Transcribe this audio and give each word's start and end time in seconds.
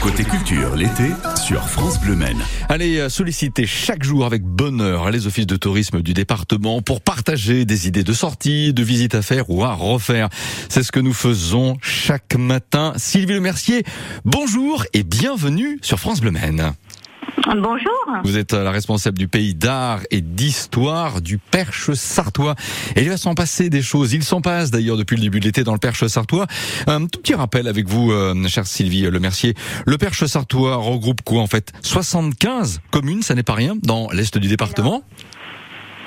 Côté 0.00 0.24
culture, 0.24 0.76
l'été, 0.76 1.10
sur 1.36 1.68
France 1.68 2.00
Bleu 2.00 2.16
Maine. 2.16 2.42
Allez 2.70 2.96
euh, 2.96 3.10
solliciter 3.10 3.66
chaque 3.66 4.02
jour 4.02 4.24
avec 4.24 4.42
bonheur 4.42 5.10
les 5.10 5.26
offices 5.26 5.46
de 5.46 5.56
tourisme 5.56 6.00
du 6.00 6.14
département 6.14 6.80
pour 6.80 7.02
partager 7.02 7.66
des 7.66 7.86
idées 7.86 8.02
de 8.02 8.14
sortie, 8.14 8.72
de 8.72 8.82
visites 8.82 9.14
à 9.14 9.20
faire 9.20 9.50
ou 9.50 9.62
à 9.62 9.74
refaire. 9.74 10.30
C'est 10.70 10.82
ce 10.82 10.90
que 10.90 11.00
nous 11.00 11.12
faisons 11.12 11.76
chaque 11.82 12.34
matin. 12.34 12.94
Sylvie 12.96 13.34
Le 13.34 13.40
Mercier, 13.40 13.84
bonjour 14.24 14.86
et 14.94 15.02
bienvenue 15.02 15.78
sur 15.82 16.00
France 16.00 16.22
Bleu 16.22 16.30
Maine. 16.30 16.72
Bonjour. 17.56 17.90
Vous 18.22 18.38
êtes 18.38 18.52
la 18.52 18.70
responsable 18.70 19.18
du 19.18 19.26
pays 19.26 19.54
d'art 19.56 20.02
et 20.12 20.20
d'histoire 20.20 21.20
du 21.20 21.38
Perche 21.38 21.92
sartois. 21.94 22.54
Et 22.94 23.02
il 23.02 23.08
va 23.08 23.16
s'en 23.16 23.34
passer 23.34 23.70
des 23.70 23.82
choses. 23.82 24.12
Il 24.12 24.22
s'en 24.22 24.40
passe 24.40 24.70
d'ailleurs 24.70 24.96
depuis 24.96 25.16
le 25.16 25.22
début 25.22 25.40
de 25.40 25.46
l'été 25.46 25.64
dans 25.64 25.72
le 25.72 25.80
Perche 25.80 26.06
sartois. 26.06 26.46
Un 26.86 27.06
tout 27.06 27.18
petit 27.20 27.34
rappel 27.34 27.66
avec 27.66 27.88
vous, 27.88 28.12
euh, 28.12 28.46
chère 28.46 28.68
Sylvie 28.68 29.02
Le 29.02 29.18
Mercier. 29.18 29.54
Le 29.84 29.98
Perche 29.98 30.24
sartois 30.26 30.76
regroupe 30.76 31.22
quoi 31.22 31.42
en 31.42 31.48
fait? 31.48 31.72
75 31.82 32.82
communes, 32.92 33.22
ça 33.22 33.34
n'est 33.34 33.42
pas 33.42 33.54
rien, 33.54 33.76
dans 33.82 34.10
l'est 34.10 34.38
du 34.38 34.46
département? 34.46 35.02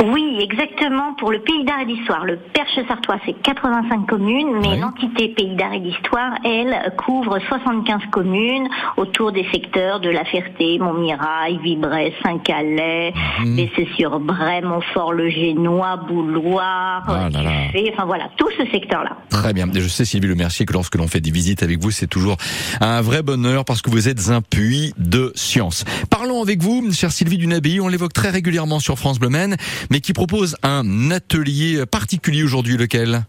Oui, 0.06 0.38
exactement. 0.42 1.14
Pour 1.18 1.32
le 1.32 1.40
Pays 1.40 1.64
d'Art 1.64 1.82
et 1.82 1.86
d'Histoire, 1.86 2.26
le 2.26 2.38
Perche 2.38 2.78
Sartois, 2.88 3.18
c'est 3.26 3.34
85 3.42 4.06
communes, 4.06 4.60
mais 4.62 4.70
Oui. 4.74 4.80
l'entité 4.80 5.30
Pays 5.30 5.56
d'Art 5.56 5.74
et 5.74 5.80
d'Histoire, 5.80 6.34
elle, 6.44 6.94
couvre 6.98 7.40
75 7.48 8.02
communes 8.12 8.68
autour 8.98 9.32
des 9.32 9.46
secteurs 9.52 10.00
de 10.02 10.10
La 10.10 10.26
Ferté, 10.26 10.78
Montmirail, 10.80 11.58
Vibray, 11.64 12.14
Saint-Calais, 12.24 13.14
Mhm. 13.40 13.56
Bessé-sur-Bray, 13.56 14.62
Montfort-le-Génois, 14.64 15.98
Bouloir, 16.08 17.04
Ah 17.08 17.30
là 17.32 17.42
là. 17.44 17.50
Tuffet, 17.72 17.92
enfin 17.94 18.06
voilà, 18.06 18.30
tout 18.38 18.50
ce 18.58 18.66
secteur-là. 18.72 19.12
Très 19.30 19.54
bien. 19.54 19.68
Je 19.74 19.88
sais, 19.88 20.06
Sylvie 20.06 20.28
Le 20.28 20.36
Mercier, 20.36 20.66
que 20.66 20.74
lorsque 20.74 20.96
l'on 20.96 21.08
fait 21.08 21.22
des 21.22 21.32
visites 21.32 21.64
avec 21.64 21.80
vous, 21.82 21.92
c'est 21.92 22.08
toujours 22.08 22.38
un 22.82 23.02
vrai 23.02 23.22
bonheur 23.24 23.64
parce 23.66 23.82
que 23.82 23.90
vous 23.90 24.10
êtes 24.10 24.30
un 24.30 24.42
puits 24.42 24.94
de 24.98 25.32
science. 25.36 25.86
Parlons 26.24 26.42
avec 26.42 26.62
vous, 26.62 26.90
chère 26.94 27.12
Sylvie 27.12 27.38
Dunabéi. 27.38 27.82
On 27.82 27.90
l'évoque 27.90 28.14
très 28.14 28.30
régulièrement 28.30 28.80
sur 28.80 28.98
France 28.98 29.20
Bleu 29.20 29.28
mais 29.28 30.00
qui 30.00 30.14
propose 30.14 30.56
un 30.64 31.12
atelier 31.12 31.86
particulier 31.86 32.44
aujourd'hui, 32.44 32.78
lequel? 32.78 33.26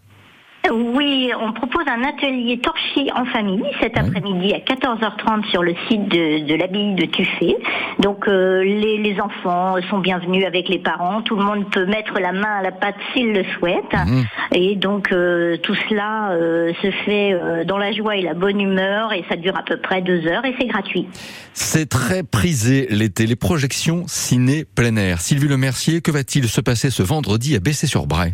Oui, 0.71 1.31
on 1.39 1.53
propose 1.53 1.83
un 1.87 2.03
atelier 2.03 2.59
torchis 2.59 3.09
en 3.15 3.25
famille 3.25 3.63
cet 3.81 3.97
après-midi 3.97 4.53
à 4.53 4.59
14h30 4.59 5.49
sur 5.49 5.63
le 5.63 5.75
site 5.87 6.07
de, 6.07 6.45
de 6.45 6.55
l'abbaye 6.55 6.95
de 6.95 7.05
Tuffet. 7.05 7.55
Donc 7.99 8.27
euh, 8.27 8.63
les, 8.63 8.97
les 8.97 9.19
enfants 9.19 9.75
sont 9.89 9.99
bienvenus 9.99 10.45
avec 10.45 10.69
les 10.69 10.79
parents. 10.79 11.21
Tout 11.21 11.35
le 11.35 11.43
monde 11.43 11.69
peut 11.71 11.85
mettre 11.85 12.19
la 12.19 12.31
main 12.31 12.59
à 12.59 12.61
la 12.61 12.71
pâte 12.71 12.95
s'il 13.13 13.33
le 13.33 13.43
souhaite. 13.57 13.93
Mhm. 13.93 14.25
Et 14.53 14.75
donc 14.75 15.11
euh, 15.11 15.57
tout 15.57 15.75
cela 15.89 16.31
euh, 16.31 16.73
se 16.81 16.91
fait 17.05 17.65
dans 17.65 17.77
la 17.77 17.91
joie 17.91 18.15
et 18.15 18.21
la 18.21 18.33
bonne 18.33 18.59
humeur 18.59 19.13
et 19.13 19.23
ça 19.29 19.35
dure 19.35 19.57
à 19.57 19.63
peu 19.63 19.77
près 19.77 20.01
deux 20.01 20.25
heures 20.27 20.45
et 20.45 20.55
c'est 20.59 20.67
gratuit. 20.67 21.07
C'est 21.53 21.89
très 21.89 22.23
prisé 22.23 22.87
l'été, 22.89 23.27
les 23.27 23.35
projections 23.35 24.03
ciné 24.07 24.65
plein 24.65 24.95
air. 24.95 25.21
Sylvie 25.21 25.47
Le 25.47 25.57
Mercier, 25.57 26.01
que 26.01 26.11
va-t-il 26.11 26.47
se 26.47 26.61
passer 26.61 26.89
ce 26.89 27.03
vendredi 27.03 27.55
à 27.55 27.59
Bessé-sur-Bray? 27.59 28.33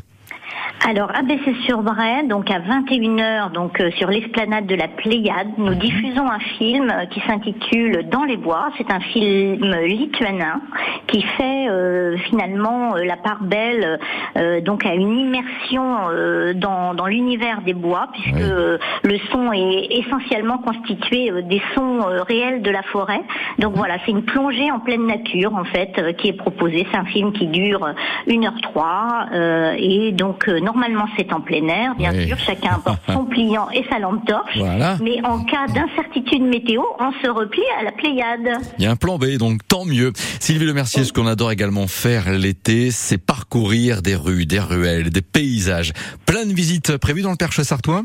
Alors, 0.90 1.12
à 1.16 1.22
Bessé-sur-Bray, 1.22 2.28
donc 2.28 2.50
à 2.50 2.58
21h, 2.58 3.52
donc 3.52 3.80
euh, 3.80 3.92
sur 3.92 4.10
l'esplanade 4.10 4.66
de 4.66 4.74
la 4.74 4.88
Pléiade, 4.88 5.50
nous 5.60 5.76
diffusons 5.76 6.28
un 6.28 6.40
film 6.58 6.90
euh, 6.90 7.06
qui 7.06 7.20
s'intitule 7.22 8.10
Dans 8.10 8.24
les 8.24 8.36
bois. 8.36 8.70
C'est 8.80 8.92
un 8.92 9.00
film 9.00 9.64
lituanien 9.86 10.60
qui 11.06 11.22
fait 11.22 11.68
euh, 11.70 12.18
finalement 12.30 12.96
euh, 12.96 13.04
la 13.04 13.16
part 13.16 13.44
belle 13.44 14.00
euh, 14.38 14.60
donc 14.62 14.84
à 14.84 14.96
une 14.96 15.20
immersion 15.20 16.10
euh, 16.10 16.54
dans, 16.56 16.96
dans 16.96 17.06
l'univers 17.06 17.62
des 17.62 17.76
bois, 17.76 18.08
puisque 18.14 18.38
Oui. 18.38 18.42
euh, 18.42 18.78
le 19.04 19.20
son 19.32 19.54
est 19.54 19.88
essentiellement 20.00 20.58
constitué 20.58 21.32
euh, 21.32 21.44
des 21.44 21.62
sons 21.76 22.00
euh, 22.08 22.24
réels 22.24 22.64
de 22.64 22.72
la 22.72 22.82
forêt. 22.82 23.22
Donc 23.60 23.76
voilà, 23.76 23.98
c'est 24.04 24.12
une 24.12 24.24
plongée 24.24 24.72
en 24.72 24.80
pleine 24.80 25.06
nature 25.06 25.54
en 25.54 25.64
fait 25.64 25.92
euh, 26.00 26.12
qui 26.14 26.30
est 26.30 26.34
proposée. 26.34 26.88
C'est 26.92 26.98
un 26.98 27.06
film 27.06 27.34
qui 27.34 27.46
dure 27.46 27.88
1h03 28.28 29.28
euh, 29.34 29.76
et 29.78 30.12
donc 30.12 30.48
euh, 30.48 30.60
normalement 30.74 31.06
c'est 31.18 31.32
en 31.34 31.42
plein 31.42 31.68
air, 31.68 31.96
bien 31.96 32.14
Oui. 32.14 32.28
sûr, 32.28 32.38
chacun 32.40 32.76
apporte 32.76 33.02
son 33.12 33.26
pliant 33.34 33.70
et 33.72 33.84
sa 33.90 34.00
lampe 34.00 34.26
torche. 34.26 34.58
Voilà. 34.58 34.98
Mais 35.04 35.24
en 35.26 35.44
cas 35.44 35.68
d'incertitude 35.68 36.42
météo, 36.44 36.82
on 37.00 37.12
se 37.24 37.30
replie 37.30 37.62
à 37.80 37.84
la 37.84 37.92
Pléiade. 37.92 38.62
Il 38.78 38.84
y 38.84 38.88
a 38.88 38.92
un 38.92 38.96
plan 38.96 39.18
B, 39.18 39.38
donc 39.38 39.62
tant 39.68 39.86
mieux. 39.86 40.14
Sylvie 40.40 40.66
Le 40.66 40.74
Mercier, 40.74 41.04
ce 41.04 41.14
qu'on 41.14 41.28
adore 41.28 41.52
également 41.52 41.88
faire 41.88 42.32
l'été, 42.32 42.92
c'est 42.92 43.18
parcourir 43.18 44.02
des 44.02 44.16
rues, 44.16 44.46
des 44.46 44.60
ruelles, 44.60 45.10
des 45.10 45.22
paysages. 45.22 45.94
Plein 46.26 46.46
de 46.46 46.54
visites 46.54 46.98
prévues 46.98 47.22
dans 47.22 47.32
le 47.32 47.38
Perche 47.38 47.62
sartois 47.62 48.04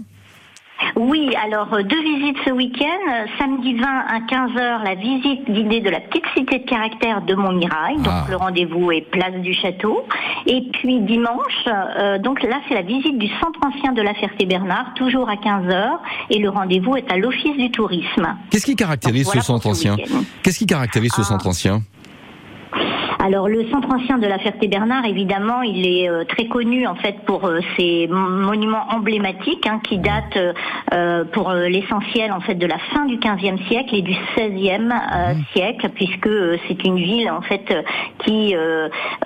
Oui, 0.95 1.35
alors 1.43 1.73
euh, 1.75 1.83
deux 1.83 2.03
visites 2.03 2.37
ce 2.45 2.51
week-end. 2.51 3.27
Samedi 3.39 3.75
20 3.75 3.87
à 3.87 4.19
15h, 4.21 4.85
la 4.85 4.95
visite 4.95 5.51
guidée 5.51 5.81
de 5.81 5.91
la 5.91 6.01
petite 6.01 6.25
cité 6.37 6.59
de 6.59 6.65
caractère 6.65 7.23
de 7.23 7.35
Montmirail. 7.35 7.97
Donc 7.97 8.07
Ah. 8.13 8.27
le 8.31 8.37
rendez-vous 8.37 8.93
est 8.93 9.01
place 9.03 9.35
du 9.41 9.53
château. 9.55 10.07
Et 10.47 10.63
puis 10.73 11.01
dimanche, 11.01 11.67
euh, 11.67 12.19
donc 12.19 12.43
là 12.43 12.61
c'est 12.69 12.75
la 12.75 12.83
visite 12.83 13.19
du 13.19 13.29
centre 13.41 13.59
ancien 13.67 13.93
de 13.93 14.03
la 14.03 14.15
Ferté-Bernard, 14.15 14.95
toujours 14.95 15.29
à 15.29 15.37
15h. 15.37 15.99
Et 16.31 16.39
le 16.39 16.49
rendez-vous 16.51 16.97
est 16.97 17.11
à 17.11 17.17
l'office 17.17 17.57
du 17.57 17.71
tourisme. 17.71 18.37
Qu'est-ce 18.51 18.67
qui 18.67 18.77
caractérise 18.77 19.25
Donc, 19.25 19.33
voilà 19.35 19.41
ce 19.43 19.47
centre 19.47 19.67
ancien? 19.67 19.97
Qu'est-ce 20.43 20.59
qui 20.59 20.67
caractérise 20.67 21.13
ce 21.13 21.23
Ah. 21.23 21.25
centre 21.25 21.47
ancien? 21.47 21.83
Alors 23.27 23.49
le 23.49 23.69
centre 23.71 23.93
ancien 23.93 24.19
de 24.19 24.27
la 24.29 24.39
Ferté-Bernard, 24.39 25.05
évidemment, 25.05 25.63
il 25.63 25.85
est 25.85 26.09
euh, 26.09 26.23
très 26.23 26.47
connu 26.47 26.87
en 26.87 26.95
fait 26.95 27.17
pour 27.27 27.45
euh, 27.45 27.59
ses 27.77 28.07
monuments 28.07 28.87
emblématiques 28.91 29.67
hein, 29.67 29.81
qui 29.83 29.99
datent 29.99 30.39
euh, 30.93 31.25
pour 31.33 31.51
l'essentiel 31.51 32.31
en 32.31 32.39
fait 32.39 32.55
de 32.55 32.67
la 32.67 32.79
fin 32.79 33.05
du 33.05 33.17
XVe 33.17 33.59
siècle 33.67 33.97
et 33.97 34.03
du 34.03 34.13
XVIe 34.13 34.91
euh, 34.93 35.35
siècle, 35.53 35.89
puisque 35.93 36.31
c'est 36.69 36.85
une 36.85 36.99
ville 36.99 37.29
en 37.29 37.41
fait 37.41 37.75
qui, 38.25 38.55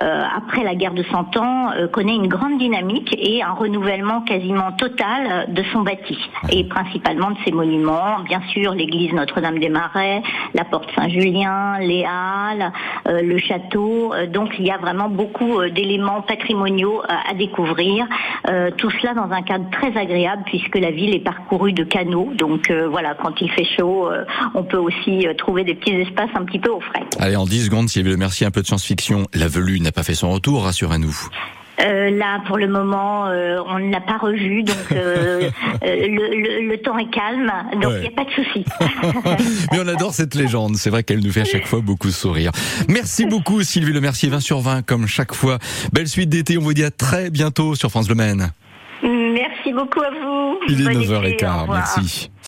après 0.01 0.65
la 0.65 0.75
guerre 0.75 0.95
de 0.95 1.03
Cent 1.05 1.37
Ans, 1.37 1.71
connaît 1.93 2.15
une 2.15 2.29
grande 2.29 2.59
dynamique 2.59 3.15
et 3.19 3.43
un 3.43 3.53
renouvellement 3.53 4.23
quasiment 4.23 4.73
total 4.73 5.47
de 5.49 5.63
son 5.73 5.83
bâti 5.83 6.19
et 6.51 6.65
principalement 6.65 7.31
de 7.31 7.37
ses 7.45 7.53
monuments. 7.53 8.21
Bien 8.25 8.41
sûr, 8.53 8.73
l'église 8.73 9.13
Notre-Dame-des-Marais, 9.13 10.23
la 10.55 10.65
porte 10.65 10.91
Saint-Julien, 10.97 11.79
les 11.81 12.05
halles, 12.05 12.73
le 13.07 13.39
château. 13.39 13.90
Euh, 13.91 14.27
donc, 14.27 14.51
il 14.59 14.67
y 14.67 14.71
a 14.71 14.79
vraiment 14.79 15.09
beaucoup 15.09 15.61
euh, 15.61 15.71
d'éléments 15.71 16.23
patrimoniaux 16.23 17.03
euh, 17.03 17.31
à 17.31 17.35
découvrir. 17.35 18.07
Tout 18.77 18.91
cela 18.91 19.15
dans 19.15 19.31
un 19.31 19.43
cadre 19.43 19.67
très 19.71 19.97
agréable 19.97 20.43
puisque 20.47 20.77
la 20.77 20.91
ville 20.91 21.15
est 21.15 21.23
parcourue 21.23 21.73
de 21.73 21.85
canaux. 21.85 22.31
Donc, 22.35 22.73
voilà, 22.91 23.15
quand 23.15 23.41
il 23.41 23.51
fait 23.51 23.67
chaud, 23.77 24.09
on 24.55 24.63
peut 24.65 24.79
aussi 24.79 25.27
trouver 25.37 25.65
des 25.65 25.75
petits 25.75 25.93
espaces 25.93 26.31
un 26.35 26.45
petit 26.45 26.59
peu 26.59 26.71
au 26.71 26.81
frais. 26.81 27.05
Allez, 27.19 27.37
en 27.37 27.45
10 27.45 27.67
secondes, 27.67 27.89
Sylvie 27.89 28.11
Le 28.11 28.17
Mercier, 28.17 28.47
un 28.47 28.51
peu 28.51 28.63
de 28.63 28.67
science-fiction. 28.67 29.27
La 29.35 29.47
velue 29.47 29.81
n'a 29.81 29.93
pas 29.93 30.03
fait 30.03 30.15
son 30.15 30.31
retour, 30.31 30.65
rassurez-nous. 30.65 31.15
Euh, 31.81 32.11
là, 32.11 32.41
pour 32.47 32.59
le 32.59 32.69
moment, 32.69 33.27
euh, 33.29 33.59
on 33.67 33.79
ne 33.79 33.91
l'a 33.91 34.01
pas 34.01 34.19
revu, 34.19 34.63
donc 34.63 34.77
euh, 34.93 35.49
euh, 35.83 36.07
le, 36.07 36.61
le- 36.63 36.69
le 36.69 36.77
temps 36.79 36.99
est 36.99 37.09
calme, 37.11 37.51
donc 37.75 37.85
il 37.85 37.87
Ouais. 37.87 38.01
n'y 38.03 38.07
a 38.09 38.11
pas 38.11 38.25
de 38.25 38.31
souci. 38.33 38.65
Mais 39.73 39.79
on 39.83 39.89
adore 39.89 40.13
cette 40.13 40.35
légende. 40.35 40.77
C'est 40.77 40.91
vrai 40.91 41.03
qu'elle 41.05 41.21
nous 41.21 41.33
fait 41.33 41.41
à 41.41 41.45
chaque 41.45 41.67
fois 41.67 41.81
beaucoup 41.81 42.11
sourire. 42.11 42.51
Merci 42.89 43.25
beaucoup, 43.25 43.63
Sylvie 43.63 43.93
Le 43.95 44.01
Mercier, 44.03 44.29
20 44.29 44.41
sur 44.41 44.61
20, 44.61 44.83
comme 44.85 45.07
chaque 45.07 45.33
fois. 45.35 45.59
Belle 45.93 46.09
suite 46.09 46.29
d'été. 46.29 46.59
On 46.59 46.63
vous 46.63 46.75
dit 46.75 46.85
à 46.85 46.91
très 46.91 47.31
bientôt 47.31 47.75
sur 47.75 47.89
France 47.91 48.09
Le 48.11 48.15
Maine. 48.15 48.51
Merci 49.03 49.73
beaucoup 49.73 50.03
à 50.03 50.11
vous. 50.11 50.59
Il 50.69 50.83
est 50.83 50.93
Bon 50.93 51.01
9h15. 51.01 51.27
été, 51.33 51.47
au 51.47 51.61
revoir. 51.63 51.79
Merci. 51.97 52.31